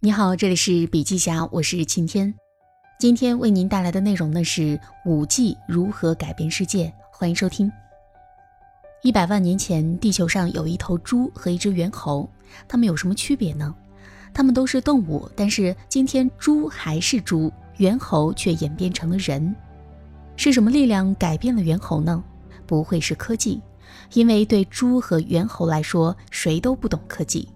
[0.00, 2.32] 你好，这里是笔记侠，我是晴天。
[3.00, 7.68] 今天为您带来的内容呢是五 G 如何改变世界，欢迎收听。
[9.02, 12.30] 一百万年前，地球上有一头猪和一只猿猴，
[12.68, 13.74] 它们有什么区别呢？
[14.32, 19.52] 它们都是动物，但是今天猪还是猪，猿猴却演变成了人。
[20.36, 22.22] 是什么力量改变了猿猴呢？
[22.68, 23.60] 不会是科技，
[24.12, 27.48] 因为对猪和猿猴来说，谁都不懂科技。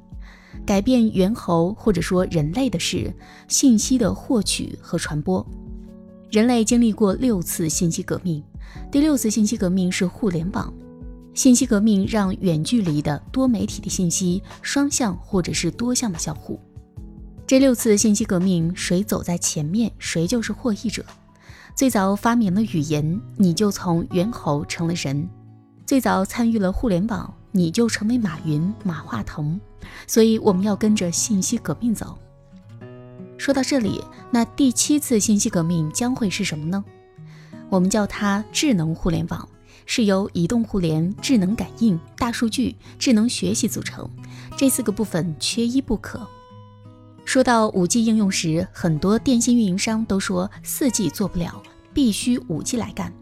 [0.65, 3.13] 改变猿猴或者说人类的是
[3.49, 5.45] 信息的获取和传播。
[6.31, 8.43] 人类经历过六次信息革命，
[8.91, 10.73] 第六次信息革命是互联网。
[11.35, 16.61] 信息革命让远距离的多媒体的信息双向或者是多向的交互。
[17.47, 21.05] 这六次信息革命，谁走在前面，谁就是获益者。
[21.75, 25.27] 最早发明了语言，你就从猿猴成了人；
[25.87, 27.35] 最早参与了互联网。
[27.53, 29.61] 你就成为马云、马化腾，
[30.07, 32.19] 所以我们要跟着信息革命走。
[33.39, 36.85] 说到这里，那第七次信息革命将会是什么呢？
[37.69, 39.49] 我们叫它智能互联网，
[39.85, 44.09] 是由移动互联、智能感应、大数据、智能学习组成，
[44.57, 46.27] 这四个部分缺一不可。
[47.25, 51.63] 说到五 G 应用时，很多电信运营商都说四 G 做不了，
[51.93, 53.13] 必须五 G 来干。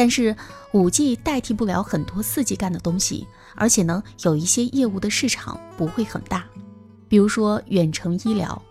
[0.00, 0.34] 但是
[0.72, 6.42] 五 G 代替不了很多四 G 干的东西，而且呢，有一些业务的市场不会很大，
[7.06, 8.62] 比如说远程医疗。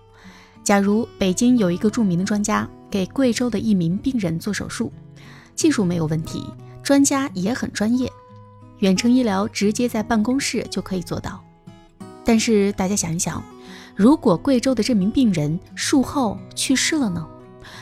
[0.63, 4.91] 假如北京有一个著名的专家给贵州的一名病人做手术，
[5.53, 6.43] 技术没有问题，
[6.81, 8.11] 专家也很专业，
[8.79, 11.39] 远程医疗直接在办公室就可以做到。
[12.25, 13.43] 但是大家想一想，
[13.95, 17.27] 如果贵州的这名病人术后去世了呢？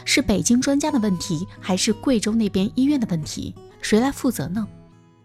[0.05, 3.53] 是北京专家的问题，还是贵州那边医院的问题？
[3.81, 4.67] 谁来负责呢？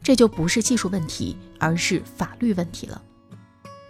[0.02, 3.00] 这就不是技术问题，而是法律问题了。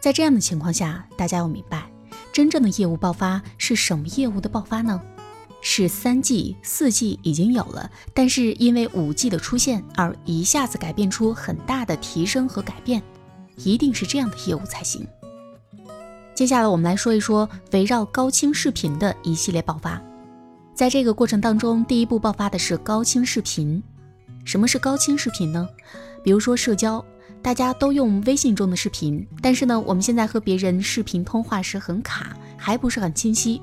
[0.01, 1.91] 在这样的情况下，大家要明白，
[2.33, 5.01] 真正的业务爆发是什么业务的爆发呢？
[5.65, 13.01] 是三 G、四 G 已经有了，但是因为五 G 的出现而一下子改变出很大的提升和改变，
[13.57, 15.07] 一定是这样的业务才行。
[16.35, 20.03] 接下来我们来说一说围绕高清视频的一系列爆发。
[20.75, 23.83] 在这个过程当中，第一步爆发的是高清视频。
[24.45, 25.69] 什么是高清视频呢？
[26.25, 27.05] 比如说社交，
[27.41, 33.61] 大家都用微信中的视频，但是呢，我们现在和别人视频通话时很卡，还不是很清晰。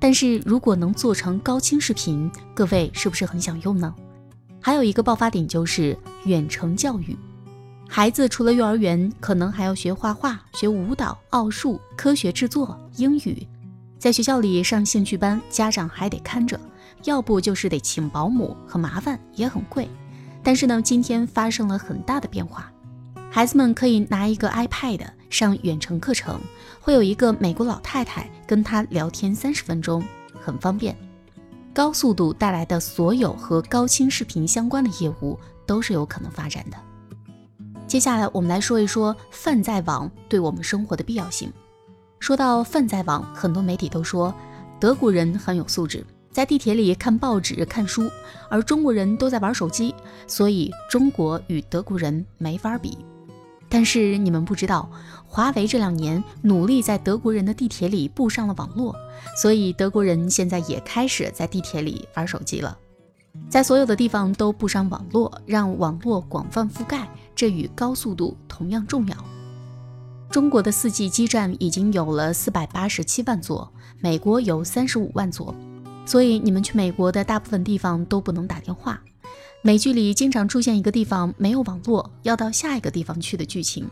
[0.00, 3.94] 但是如果能做成高清视频，各位是不是很想用呢？
[4.60, 7.16] 还有一个爆发点就是远程教育，
[7.88, 13.46] 孩子除了幼儿园，可能还要学画画、学舞蹈、奥数、科学制作、英语。
[13.98, 16.58] 在学校里上兴趣班，家长还得看着，
[17.04, 19.88] 要不就是得请保姆，很麻烦，也很贵。
[20.42, 22.72] 但是呢，今天发生了很大的变化，
[23.28, 26.40] 孩子们可以拿一个 iPad 上远程课程，
[26.80, 30.02] 会有一个美国老太太跟他聊天三十分钟，
[30.40, 30.96] 很方便。
[31.74, 36.76] 高速度带来的所有和高清视频相关的业务都是有可能发展的。
[37.86, 41.52] 接下来我们来说一说泛在网对我们生活的必要性。
[42.20, 44.34] 说到泛在网，很多媒体都说
[44.80, 48.10] 德国人很有素质，在地铁里看报纸、看书，
[48.48, 49.94] 而中国人都在玩手机，
[50.26, 52.98] 所以中国与德国人没法比。
[53.70, 54.90] 但是你们不知道，
[55.26, 58.96] 华为这两年努力在德国人的地铁里布上了网络，
[59.36, 62.76] 所以德国人现在也开始在地铁里玩手机了，
[63.48, 69.16] 在所有的地方都布上网络，让网络广泛覆盖，这与高速度同样重要。
[70.30, 75.54] 中国的四 G 基站已经有了四百八十七万座，美国有三十五万座，
[76.04, 79.00] 所以你们去美国的大部分地方都不能打电话。
[79.62, 83.88] 美剧里经常出现一个地方没有网络，要到下一个地方去的剧情。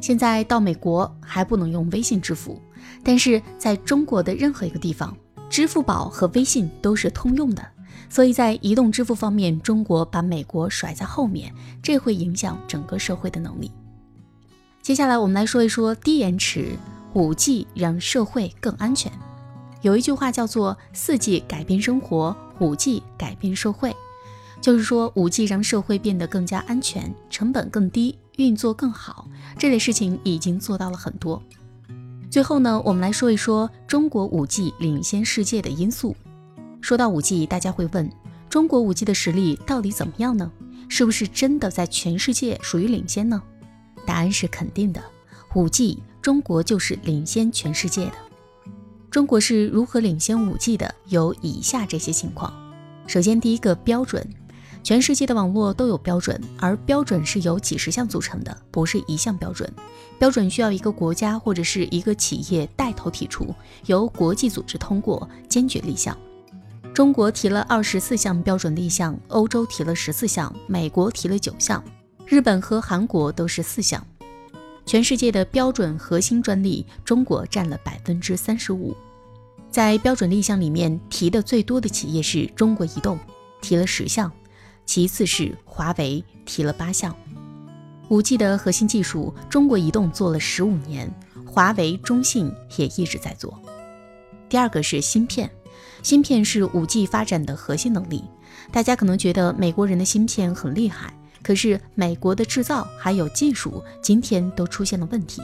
[0.00, 2.60] 现在到美国还不能用微信支付，
[3.02, 5.14] 但是在中国的任何一个地方，
[5.50, 7.66] 支付宝和微信都是通用的。
[8.08, 11.52] 所以在移动支付方面，中国把美国甩在后面，
[11.82, 13.72] 这会影响整个社会的能力。
[14.84, 16.76] 接下来我们来说一说低延迟
[17.14, 19.10] 五 G 让社会更安全。
[19.80, 23.96] 有一句话叫做“四 G 改变生活，五 G 改变社会”，
[24.60, 29.26] 就是说五 G 让社会变得更加安全，成本更低，运作更好。
[29.56, 31.42] 这类事情已经做到了很多。
[32.30, 36.14] 最后呢，我们来说一说中国五 G 领先世界的因素。
[36.82, 38.12] 说到五 G，大家会问，
[38.50, 40.52] 中国五 G 的实力到底怎么样呢？
[40.90, 43.42] 是不是真的在全世界属于领先呢？
[44.06, 45.02] 答案是肯定的，
[45.54, 48.14] 五 G 中国就是领先全世界的。
[49.10, 50.94] 中国是如何领先五 G 的？
[51.06, 52.52] 有以下这些情况。
[53.06, 54.26] 首先，第一个标准，
[54.82, 59.72] 全世界的网络都有标准，而标准是由几十项组成的，不是一项标准。
[60.18, 63.54] 标准需要一个国家或者是一个企业带头提出，
[63.86, 66.16] 由国际组织通过，坚决立项。
[66.92, 71.82] 中国提了二十四项标准立项，欧洲提了十四项，美国提了九项，
[72.26, 74.04] 日本和韩国都是四项。
[74.86, 78.96] 全世界的标准核心专利，中国占了百分之三十五。
[79.70, 83.18] 在标准立项里面提的最多的企业是中国移动，
[83.60, 84.30] 提了十项，
[84.86, 87.14] 其次是华为，提了八项。
[88.08, 91.10] 五 G 的核心技术，中国移动做了十五年，
[91.46, 93.58] 华为、中信也一直在做。
[94.48, 95.50] 第二个是芯片。
[96.02, 98.22] 芯片是 5G 发展的核心能力。
[98.70, 105.40] 大家可能觉得美国人的芯片很厉害，可是美国的制造还有技术今天都出现了问题。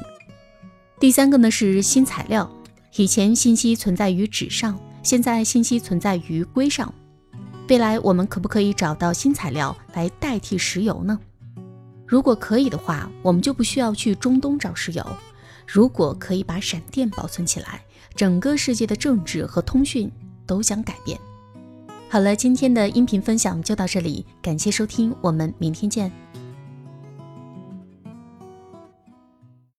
[0.98, 2.50] 第三个呢是新材料。
[2.96, 6.92] 以前信息存在于纸上，现在信息存在于硅上。
[7.68, 11.16] 未来我们可不可以找到新材料来代替石油呢？
[12.04, 15.06] 如果可以的话，我们就不需要去中东找石油。
[15.66, 17.84] 如果可以把闪电保存起来，
[18.16, 20.10] 整个世界的政治和通讯。
[20.50, 21.16] 都将改变。
[22.12, 26.10] 好了，今天的音频分享就到这里，感谢收听，我们明天见。